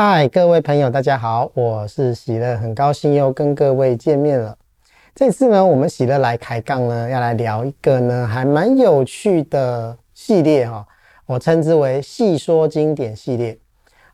[0.00, 4.56] 嗨，各位朋友，大家好，我是喜乐，很高兴又跟各位见面了。
[5.12, 10.86] 这次呢，我们喜乐来开杠呢，要来聊一个呢，还蛮有趣的系列哈，
[11.26, 13.58] 我称之为细说经典系列。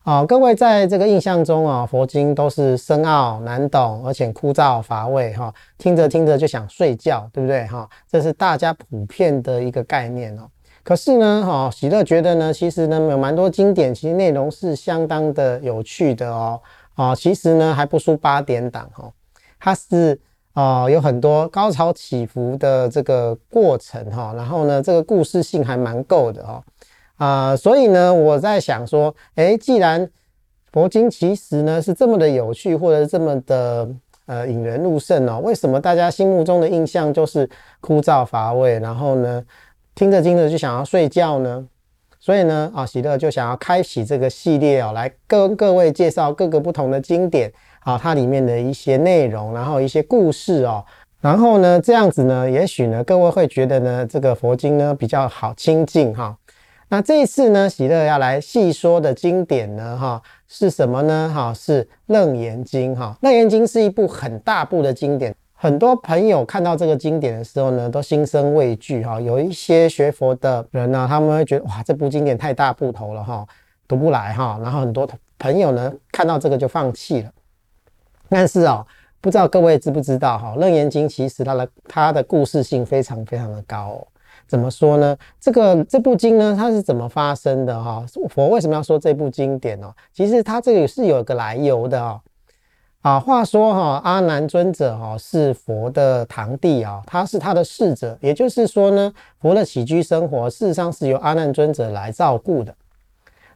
[0.05, 7.87] 啊，各位在这个印象中啊，佛经都是深奥难懂，而且枯燥乏味哈，听着听着就想睡觉，对不对哈？
[8.11, 10.49] 这是大家普遍的一个概念哦。
[10.85, 16.61] 可是呢，哈，喜乐觉得呢，其实呢，有蛮多经典，其实内容是相当的有趣的哦，
[16.95, 19.11] 啊，其实呢，还不输八点档哈，
[19.59, 20.21] 它是
[20.53, 26.63] 啊，有很多高潮起伏的这个过程哈，然后呢，这个故事性还蛮够的哈，
[27.17, 30.07] 啊，所以呢，我在想说，诶，既然
[30.71, 33.89] 佛经其实呢是这么的有趣，或者是这么的
[34.27, 37.49] 呃引人入胜哦，为什么大家心目中的印象就是
[37.81, 39.43] 枯燥乏味，然后呢，
[39.95, 41.65] 听着听着就想要睡觉呢，
[42.19, 50.85] 所以呢，啊，喜乐就想要开启这个系列哦，来跟各位介绍各个不同的经典啊，它里面的一些内容，然后一些故事哦，
[51.21, 56.37] 然后呢，这样子呢，也许呢，各位会觉得呢，这个佛经呢比较好亲近哈。
[56.89, 61.31] 那这一次呢，喜乐要来细说的经典呢，哈，是什么呢？
[61.33, 65.35] 哈，是《楞严经》哈，《楞严经》是一部很大部的经典。
[65.65, 69.19] 很多朋友看到这个经典的时候呢，都心生畏惧哈。
[69.19, 73.47] 有一些学佛的人呢，他们会觉得哇，这部经典太大部头了哈，
[73.89, 74.61] 读不来哈。
[74.63, 77.31] 然后很多朋友呢，看到这个就放弃了。
[78.29, 78.85] 但是啊，
[79.23, 84.07] 不知道各位知不知道哈，《楞严经》其实它的它的故事性非常非常的高。
[84.47, 85.17] 怎么说呢？
[85.41, 88.05] 这个这部经呢，它是怎么发生的哈？
[88.29, 89.91] 佛为什么要说这部经典哦？
[90.13, 92.21] 其实它这里是有一个来由的哦。
[93.05, 102.75] 啊，话说哈，阿难尊者哈是佛的堂弟啊，他是他的侍者，也就是说呢，佛的起居生活事实上是由阿难尊者来照顾的。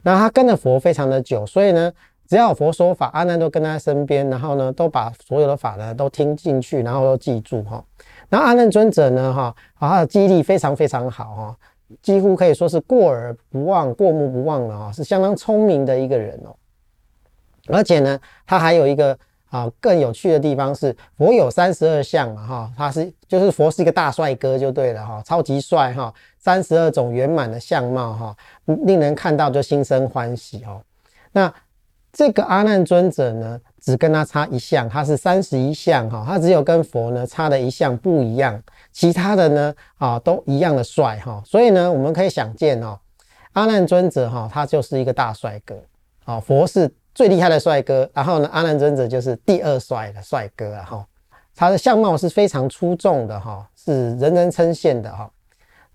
[0.03, 1.91] 那他跟着佛非常的久，所以呢，
[2.29, 7.83] 只要佛说法，阿难都跟在身边，然后呢，都把所有的法呢都听进去，然后都记住哈。
[8.29, 11.57] 那阿难尊者呢，哈，他的记忆力非常非常好哈，
[12.03, 16.55] 几乎可以说是过耳不忘、过目不忘的啊，是相当聪明的一个人哦。
[17.69, 19.19] 而且呢，他还有一个。
[19.51, 28.37] 啊，更有趣的地方是佛有三十二相嘛，哈，他是就是佛是一个大帅哥就对了哈，超级帅哈，三十二种圆满的相貌哈，
[28.67, 30.83] 令人看到就心生欢喜哦。
[31.33, 31.51] 那
[32.13, 42.99] 这个阿难尊者呢，只跟他差一项，他是三十一相哈，他只有跟佛呢差的一项不一样，其他的呢啊都一样的帅哈，所以呢我们可以想见哦，
[43.53, 45.75] 阿难尊者哈，他就是一个大帅哥，
[46.25, 46.91] 啊，佛是。
[47.19, 51.07] 最厉害的帅哥，然后呢，阿难尊者就是第二帅的帅哥啊，哈，
[51.53, 55.29] 他的相貌是非常出众的哈，是人人称羡的哈。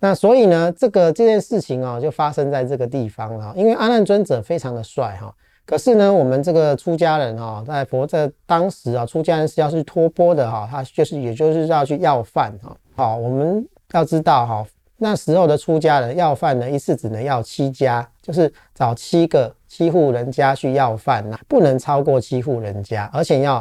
[0.02, 5.34] 那所以呢，这个这件事情啊，就发生在这个地方了，因为阿难尊者非常的帅哈，
[5.66, 12.76] 可是呢，我们这个出家人哈，在佛在当时啊，出家人是要去托钵的哈，他就是也就是要去要饭哈。
[12.98, 14.66] 好，我们要知道哈，
[15.04, 19.54] 那时候的出家人要饭呢，一次只能要七家，就是找七个。
[19.68, 23.56] 七户人家去要饭呐，不能超过七户人家，而且要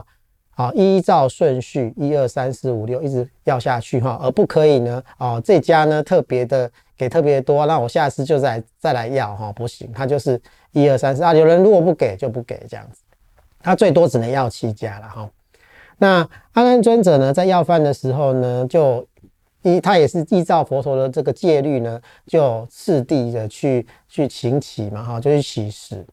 [0.55, 10.39] 啊依照顺序一二三四五六一直要下去哈，而不可以呢哦这家呢特别的给特别多，那我下次就再再来要哈，不行，他就是
[10.73, 13.01] 一二三四啊，有人如果不给就不给这样子，
[13.63, 15.31] 他最多只能要七家了哈。
[15.97, 19.07] 那阿难尊者呢在要饭的时候呢就。
[19.63, 26.05] 依他也是依照佛陀的这个戒律呢，就次第的去去行乞嘛，哈，就去乞食。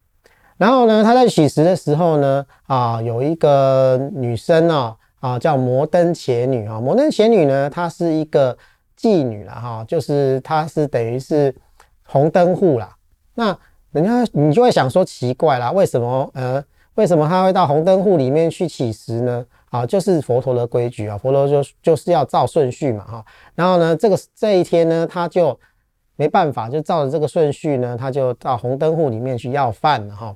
[0.57, 6.79] 然后呢，他在乞食的时候呢，啊，有一个女生哦，啊，叫摩登伽女啊。
[6.79, 8.57] 摩登伽女呢，她是一个
[8.99, 11.55] 妓女啦，哈，就是她是等于是
[12.03, 12.93] 红灯户啦。
[13.35, 13.57] 那
[13.91, 16.63] 人家你就会想说奇怪啦，为什么呃，
[16.95, 19.45] 为什么她会到红灯户里面去乞食呢？
[19.69, 23.25] 啊，就是佛陀的规矩啊，佛陀就就是要照顺序嘛，哈。
[23.55, 25.57] 然后呢，这个这一天呢，他就
[26.15, 30.35] 没办法，就照着这个顺序呢，他就到红灯户里面去要饭了，哈。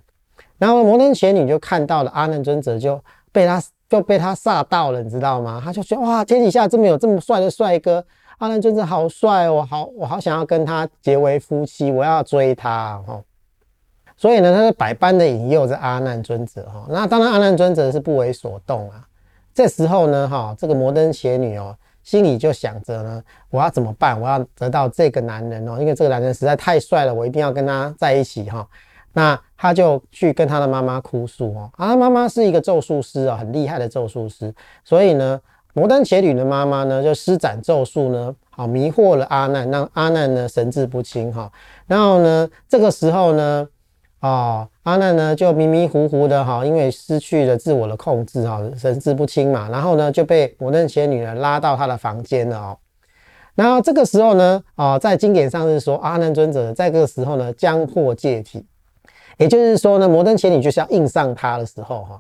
[0.58, 5.62] 然后摩登伽女就看到了阿难尊者，就被他就被他煞到了，你知道吗？
[5.64, 8.06] 他就觉得哇，天底下这么有这么帅的帅哥，
[8.38, 13.22] 阿难尊者好帅哦，好我好想要跟他结为夫妻，我要追他，哈。
[14.16, 16.86] 所以呢，他是百般的引诱着阿难尊者，哈。
[16.88, 19.06] 那当然，阿难尊者是不为所动啊。
[19.54, 24.20] 这时候呢，哈，这个摩登伽女哦，心里就想着呢，我要怎么办？
[24.20, 28.68] 我要得到这个男人哦，因为这个男人实在太帅了，我一定要跟他在一起哈。
[29.14, 34.52] 那他就去跟他的妈妈哭诉哦，啊，妈妈是一个咒术师啊，很厉害的咒术师，
[34.84, 35.40] 所以呢，
[35.74, 41.52] 摩登伽女的妈妈呢，就施展咒术呢，好迷惑了阿难，让阿难呢神志不清哈。
[41.86, 43.68] 然后呢，这个时候呢。
[44.24, 52.78] 哦，阿难呢就迷迷糊糊的哈，因为失去了自我的控制哈，神志不清嘛，然后呢就被摩登伽女呢拉到他的房间了哦。
[53.54, 58.66] 然后这个时候呢，啊，在经典上是说阿难尊者在这个时候呢将破戒体，
[59.40, 62.18] 也就是说呢，摩登伽女就是要硬上他的时候哈，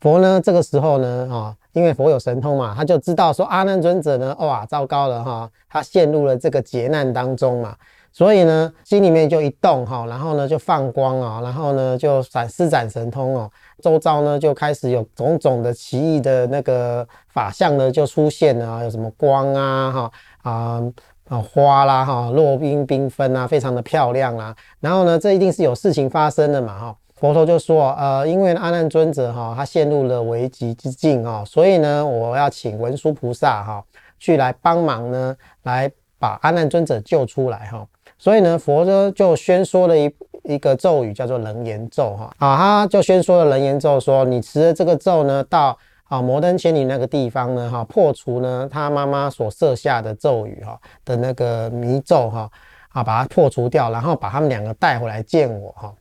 [0.00, 7.74] 佛呢这个时候呢，啊，因为佛有神通嘛，他就知道说阿难尊者呢，哇，糟糕了哈，他陷入了这个劫难当中嘛。
[8.16, 13.50] 所以呢，心里面就一动哈，然后呢就放光啊，然后呢就展施展神通哦，
[13.82, 20.12] 周遭呢就开始有种种的奇异的那个法相呢就出现了，有什么光啊哈
[20.50, 20.82] 啊
[21.28, 24.56] 啊花啦哈，落英缤纷啊，非常的漂亮啊。
[24.80, 26.96] 然后呢，这一定是有事情发生的嘛哈。
[27.16, 33.84] 佛陀就说，呃，因为阿难尊者哈，他陷入了危急之境啊，所以呢，我要请文殊菩萨哈
[34.18, 37.86] 去来帮忙呢，来把阿难尊者救出来哈。
[38.18, 40.10] 所以呢，佛呢就宣说了一
[40.44, 52.50] 一个咒语，叫做楞严咒哈啊，他就宣说了楞严咒，说你持了这个咒呢，到啊摩登伽女那个地方呢哈，破除呢他妈妈所设下的咒语哈的那个迷咒哈
[52.90, 55.92] 啊，把它破除掉，然后把他们两个带回来见我哈。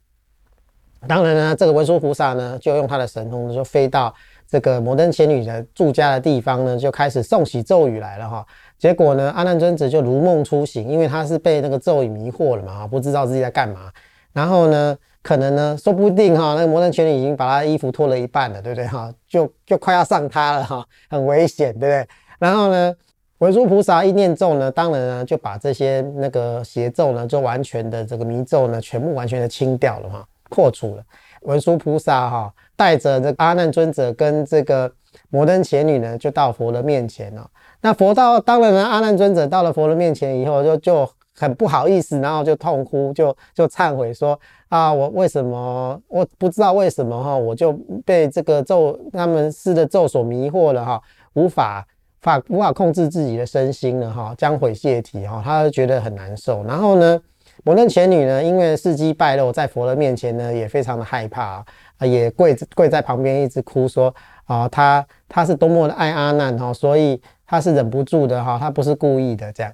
[1.07, 4.13] 当然呢，这个文殊菩萨呢就用他的神通就飞到
[4.47, 8.45] 这个摩登伽女的住家的地方呢，就开始诵起咒语来了哈。
[8.77, 13.91] 结果呢，阿难尊者就如梦初醒，因为他是被那个咒语迷惑了嘛，不知道自己在干嘛。
[14.33, 19.11] 然后呢，可能呢，说不定哈，那个摩登伽女已经把他衣服脱了一半了，对不对哈？
[19.27, 22.07] 就就快要上他了哈，很危险，对不对？
[22.37, 22.93] 然后呢，
[23.37, 31.03] 文殊菩萨一念咒呢，当然呢，就把这些那个邪咒呢，就完全的这个迷咒呢，全部完全的清掉了哈，破除了。
[31.43, 34.91] 文殊菩萨哈，带着这个阿难尊者跟这个
[35.29, 37.49] 摩登伽女呢，就到佛的面前了。
[37.81, 44.39] 那佛到当然呢，阿难尊者到了佛的面前以后，就就很不好意思，然后就痛哭，就就忏悔说
[44.69, 47.73] 啊，我为什么我不知道为什么哈，我就
[48.05, 51.01] 被这个咒他们施的咒所迷惑了哈，
[51.33, 51.85] 无法
[52.21, 56.63] 法无法控制自己的身心了哈，将毁戒体哈，他就觉得很难受。
[56.63, 57.21] 然后呢，
[57.63, 61.63] 摩登伽女呢，因为事迹败露在佛的面前呢，也非常的害怕，
[61.97, 64.13] 啊也跪跪在旁边一直哭说
[64.45, 67.21] 啊，他他是多么的爱阿难哈，所以。
[67.47, 69.71] 他是忍不住的哈，他不是故意的这样。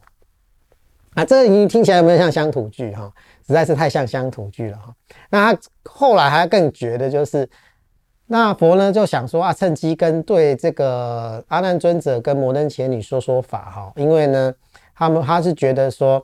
[1.14, 3.10] 啊，这个你听起来有没有像乡土剧哈？
[3.48, 4.94] 实在是太像乡土剧了哈。
[5.30, 7.50] 那他后来还更绝的就是，
[8.28, 14.54] 那佛呢就想说啊，趁机跟对这个阿难尊者跟摩登伽女说说法哈，因为呢，
[14.94, 16.22] 他们他是觉得说，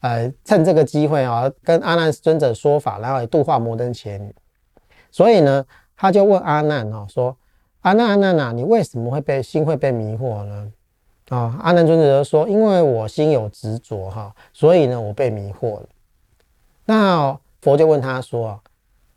[0.00, 4.34] 呃，趁这个机会啊，跟阿难尊者说法，然后也度化摩登伽女。
[5.18, 5.66] 所以呢，
[5.96, 7.36] 他就问阿难哦说，
[7.80, 10.72] 阿难阿难呐，你为什么会被心会被迷惑呢？
[11.30, 15.86] 啊、哦，阿难尊者说：“因为我心有执着哈，所以呢，我被迷惑了。”
[16.86, 18.60] 那佛就问他说：“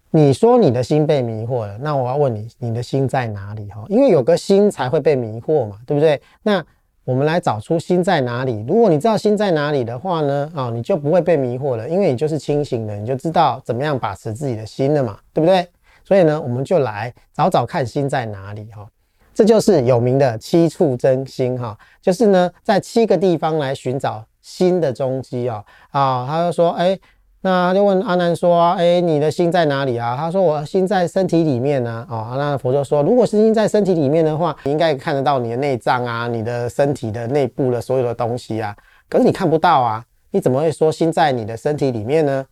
[0.10, 3.70] 你说你的心被迷惑了，那我要问你，你的心在哪里？
[3.70, 6.20] 哈，因为有个心才会被迷惑嘛，对不对？
[6.42, 6.66] 那
[7.04, 8.66] 我们来找出心在哪里。
[8.68, 15.68] 如果你知道心在哪里的话呢，啊、你就不会被迷惑了，因为你就是清醒的，你就知道怎么样把持自己的心了嘛，对不对？
[16.04, 18.88] 所以呢，我们就来找找看心在哪里哈。”
[19.34, 27.00] 这就是有名的七处真心哈，就是呢，在七个地方来寻找心的踪迹啊啊，他就说，哎，
[27.40, 30.18] 那就问阿难说，哎，你的心在哪里啊？
[30.18, 32.06] 他说，我心在身体里面呢。
[32.10, 38.76] 哦，那佛就说，如果是心在身体里面的话，你应该看得到你的内脏啊，你的身体的内部的所有的东西啊。
[39.08, 42.46] 可是你看不到啊，你怎么会说心在你的身体里面呢？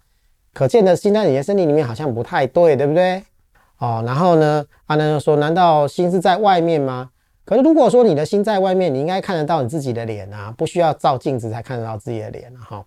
[0.54, 3.22] 可见的心在你的身体里面好像不太对，对不对？
[3.80, 7.10] 哦，然后呢，阿难说：“难道心是在外面吗？
[7.46, 12.60] 可是如果说你的心在外面，你应该看得到你自己的脸啊，不需要照镜子才看得到自己的脸啊。
[12.62, 12.86] 哈，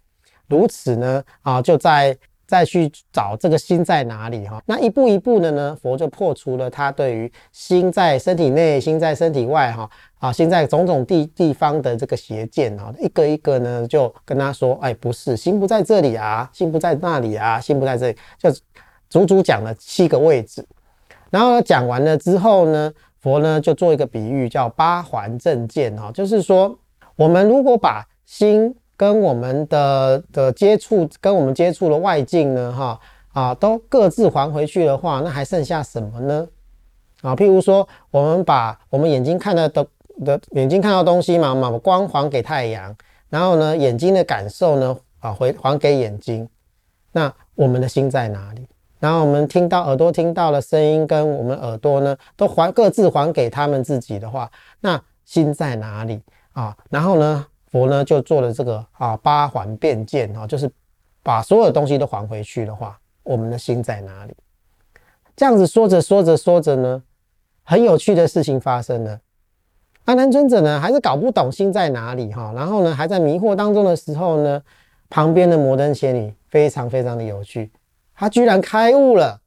[0.49, 4.63] 如此呢，啊，就再再去找这个心在哪里哈。
[4.67, 18.51] 那一步一步的呢，佛就破除了他对于心在身体内、心在身体外哈啊，心在种种地地方的这个邪见啊，一个一个呢，就跟他说：哎，不是，心不在这里啊，心不在那里啊，心不在这里，就
[19.09, 20.63] 足足讲了七个位置。”
[21.33, 26.79] 然后呢，讲完了之后呢，佛呢就做一个比喻，叫八环正见哈，就是说，
[27.17, 33.01] 我们如果把心跟我们的的接触，跟我们接触的外境呢，哈
[33.33, 36.47] 啊，都各自还回去的话，那还剩下什么呢？
[37.23, 39.87] 啊，譬如说，我们把我们眼睛看到的
[40.27, 42.95] 的眼睛看到东西嘛，把光还给太阳，
[43.31, 46.47] 然后呢，眼睛的感受呢，啊，回还给眼睛，
[47.13, 48.69] 那我们的心在哪里？
[49.03, 56.77] 然后我们听到耳朵听到的声音，跟我们耳朵呢，都还各自还给他们自己的话，那心在哪里啊？
[56.89, 60.71] 然后呢，佛呢就做了这个啊八环遍见啊，就是
[61.21, 64.37] 把所有东西都还回去的话，我们的心在哪里？
[65.35, 67.03] 这样子说着说着说着呢，
[67.65, 69.19] 很有趣的事情发生了。
[70.05, 74.63] 阿难尊者呢，还是搞不懂心在哪里哈，然后呢，还在迷惑当中的时候呢，
[75.11, 77.73] 旁边的摩登伽女非常非常的有趣，
[78.15, 79.41] 他居然开悟了。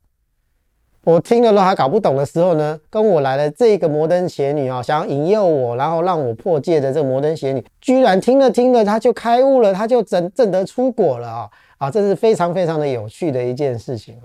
[1.04, 11.50] 我听了都还搞不懂的时候呢，跟我来了这个摩登邪女啊，想要引诱我，然后让我破戒的这个摩登邪女，居然听了听了，她就开悟了，她就真正得出果了啊！
[11.78, 14.20] 啊，这是非常非常的有趣的一件事情。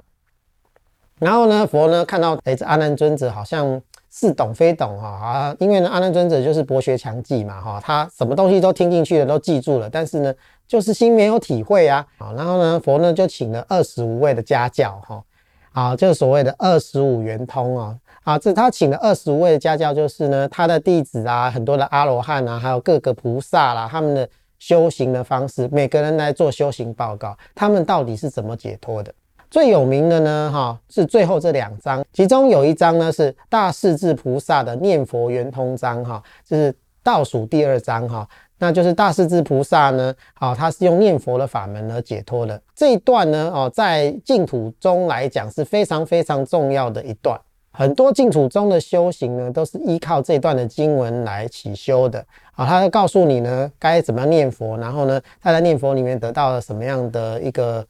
[1.19, 3.79] 然后呢，佛呢看到哎，这阿难尊者好像
[4.09, 10.35] 似懂非懂哈啊，因为呢，阿难尊者就是博学强记嘛哈，他什么东西都听进去了，都记住了，但是呢，
[10.71, 12.07] 就是心没有体会啊。
[12.17, 15.21] 好，然后呢，佛呢就请了二十五位的家教哈。
[15.73, 29.13] 啊，就所谓的二十五圆通啊，啊，这他请了二十五位的家教，就是呢，他的弟子啊，很多的阿罗汉啊，还有各个菩萨啦，他们的修行的方式，每个人来做修行报告，他们到底是怎么解脱的？
[29.49, 38.29] 最有名的呢，哈，是最后这两章，其中有一章呢是大势至菩萨的念佛圆通章，哈，就是倒数第二章，哈。
[38.61, 47.37] 那就是大势至菩萨呢，好，他是用念佛的法门而解脱的这一段呢，哦，在净土中来讲是非常非常重要的一段。
[47.73, 52.25] 很多净土中的修行呢，都是依靠这段的经文来起修的。
[52.53, 57.85] 啊，他会告诉你呢，该怎么样念佛，然后呢，他在念佛里面得到了什么样的一个。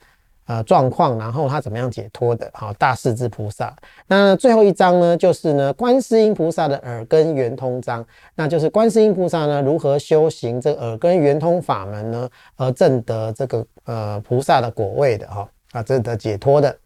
[0.51, 2.51] 呃，状况，然后他怎么样解脱的？
[2.53, 3.73] 好，大势至菩萨。
[4.09, 8.05] 那最后一章呢，就是呢，观世音菩萨的耳根圆通章，
[8.35, 16.77] 那就是观世音菩萨呢如何修行这耳根圆通法门呢，而证得这个呃菩萨的果位的哈啊，证得解脱的。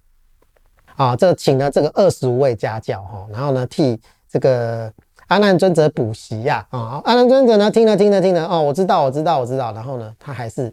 [0.96, 4.92] 啊，这请了这个二十五位家教哈，然后呢替这个
[5.28, 10.70] 阿难尊者补习呀啊，阿难尊者呢听了听了听了哦，我知道我知道我知道，然后呢他还是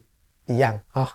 [0.48, 1.10] 一样啊。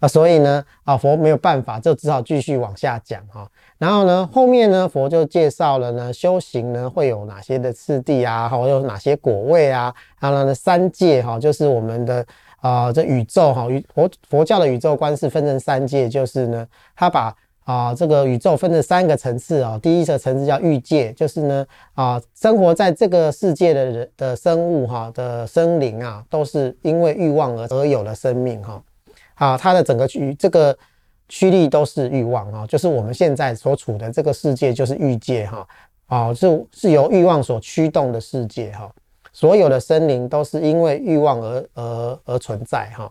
[0.00, 3.46] 啊，所以呢，啊，佛没有办法，就只好继续往下讲哈。
[3.78, 12.26] 然后呢，后面呢，佛就介绍了呢，修行呢会有哪些的次第啊，或有哪些果位啊，然后呢，三界哈，就是我们的
[12.60, 16.66] 啊，这宇宙哈，宇佛佛教的宇宙观是分成三界，就是呢，
[16.96, 28.82] 他把啊这个宇宙分成三个层次啊，第一个层次叫欲界，就是呢啊，生活在这个世界的人的生物哈的生灵啊，都是因为欲望而而有了生命哈。
[29.40, 30.76] 啊，它的整个区这个
[31.30, 35.66] 趋力都是欲望啊，就是我们现在所处的这个世界就是欲界哈，
[36.08, 38.92] 啊，是是由欲望所驱动的世界哈，
[39.32, 43.10] 所有的生灵都是因为欲望而而而存在哈。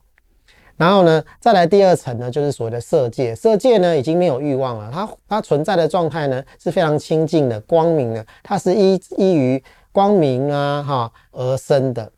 [0.77, 12.11] 然后呢，再来第二层呢，就是所谓的色界，色界呢已经没有欲望了，它它存在的状态呢是非常清净的、光明的，它是依依于光明啊哈而生的。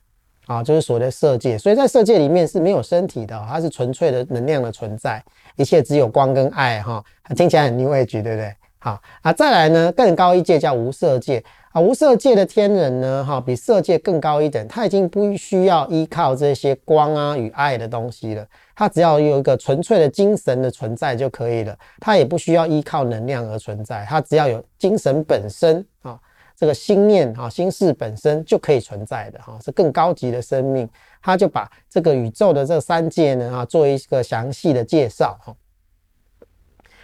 [0.51, 5.24] 啊，就是所谓的色界，所以在色界里面是没有身体的，它是纯粹的能量的存在，
[5.55, 7.01] 一切只有光跟爱哈，
[7.38, 8.53] 听起来很 New Age，对不对？
[8.77, 11.41] 好啊，再来呢，更高一界叫无色界
[11.72, 26.20] 啊，无色界的天人呢，哈，比色界更高一等，他已经不需要依靠这些光啊与爱的东西了，他只要有一个纯粹的精神的存在就可以了，他也不需要依靠能量而存在，他只要有精神本身啊。
[26.62, 30.88] 这个心念啊，心事本身就可以存在的哈，是更高级的生命。
[31.20, 35.56] 他就把这个宇宙的这三界呢啊，做一个详细的介绍哈。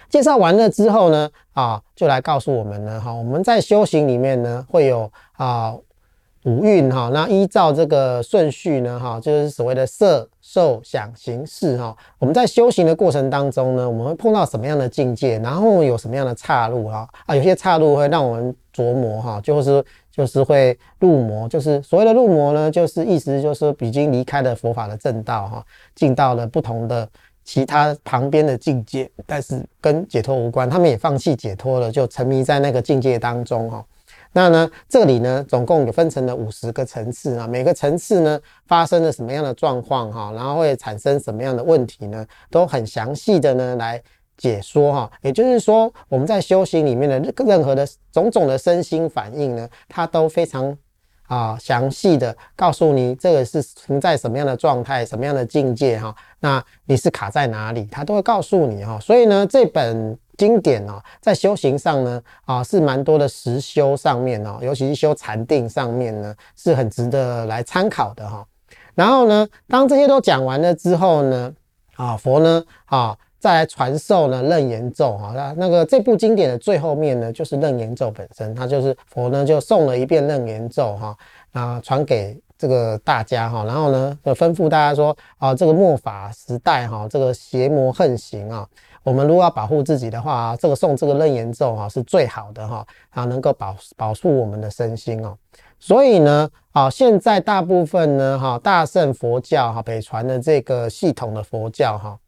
[0.10, 5.76] 介绍完了之后呢啊，就来告诉我们呢哈，我们在修行里面呢会有啊。
[6.48, 11.94] 五蕴哈，那依照这个顺序呢哈，就是所谓的色、受、想、行、识哈。
[12.20, 27.06] 我们在修行的过程当中呢，我们会碰到什么样的境界，然后有什么样的岔路哈啊，有些岔路会让我们琢磨哈，就是就是会入魔，就是所谓的入魔呢，就是意思就是已经离开了佛法的正道哈，进到了不同的
[27.44, 33.84] 其他旁边的境界，但是跟解脱无关，他们也放弃解脱了，就沉迷在那个境界当中哈。
[34.34, 44.00] 那呢，这里呢，总共有分成了五十个层次啊，每个层次呢发生了什么样的状况哈，然后会产生什么样的问题呢，都很详细的呢来
[44.38, 45.12] 解说哈。
[45.22, 50.78] 也就是说，我们在修行里面的任何的种种的身心反应呢，它都非常
[51.28, 56.16] 啊详细的告诉你这个是存在什么样的状态、什么样的境界哈。
[56.42, 59.00] 那你是卡在哪里，它都会告诉你哈。
[59.00, 60.20] 所以呢，这本。
[60.38, 68.46] 经典哦，在修行上呢，啊是蛮多的实修上面哦，尤其是修禅定上面呢，是很值得来参考的哈。
[68.94, 71.54] 然后呢，当这些都讲完了之后呢，
[71.96, 75.34] 啊佛呢，啊再来传授呢楞严咒哈。
[75.36, 81.18] 那那个这部经典的最后面呢，就是楞严咒本身，它就是佛呢就诵了一遍楞严咒哈，
[81.54, 83.64] 啊传给这个大家哈。
[83.64, 88.68] 然后呢，就吩咐大家说啊，这个末法时代哈，这个邪魔横行啊。
[89.08, 95.34] 我们如果要保护自己的话，这个诵这个楞严咒哈是最好的哈，啊，能够保保护我们的身心哦。
[95.80, 102.20] 所以呢，啊，现在大部分呢，哈，大乘佛教哈，北传的这个系统的佛教哈，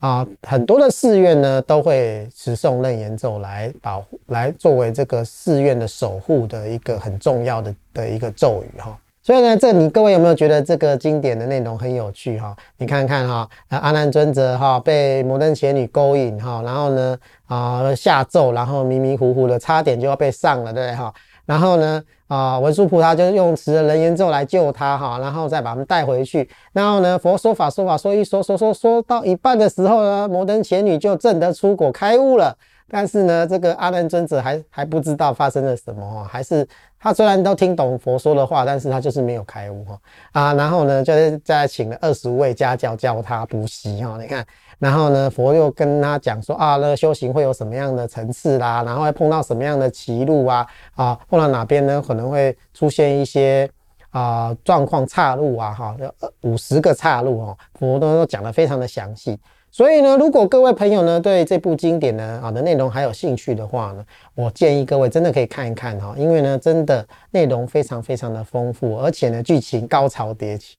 [0.00, 8.94] 啊，很多的寺院呢都会持诵楞严咒来保护，来作为这个寺院的守护的一个很重要的的一个咒语哈。
[9.28, 12.56] 所以呢，这你各位有没有觉得这个经典的内容很有趣哈？
[12.78, 21.12] 你看看哈，阿难尊者哈被摩登伽女勾引哈，然后呢啊下咒，然后迷迷糊糊的，差点就要被上了，对不对哈？
[21.44, 26.48] 然后呢啊文殊菩萨就用持了人言咒来救他哈，然后再把他们带回去。
[26.72, 32.56] 然后呢佛说法说法说一说说说说到一半的时候呢，摩登伽女就证得出果开悟了。
[32.90, 36.66] 但是呢，这个阿难尊者还还不知道发生了什么哈，还是
[37.00, 39.98] 他虽然都听懂佛说的话，但是他就是没有开悟哈
[40.32, 40.54] 啊。
[40.54, 44.16] 然后呢，就是在请了二十位家教教他补习哈。
[44.20, 44.44] 你看，
[44.78, 53.70] 然后呢，佛又跟他讲说啊，那修行会有什么样的层次啦，然后会碰到什么样的歧路啊啊，碰到哪边呢可能会出现一些
[54.10, 55.96] 啊状况岔路啊哈，
[56.42, 59.38] 五十个岔路哦，佛都都讲得非常的详细。
[59.70, 70.76] 所以呢，如果各位朋友呢对这部经典呢啊的内容还有兴趣的话呢，我建议各位真的可以看一看哈，因为呢真的内容非常非常的丰富，而且呢剧情高潮迭起。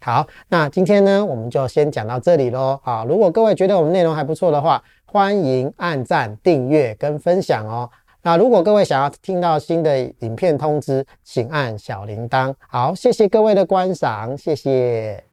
[0.00, 3.04] 好，那今天呢我们就先讲到这里喽啊！
[3.08, 7.88] 如果各位觉得我们内容还不错的话，欢迎按赞、订阅跟分享哦。
[8.22, 12.54] 那如果各位想要听到新的影片通知，请按小铃铛。
[12.68, 15.20] 好，谢谢各位的观赏，谢谢。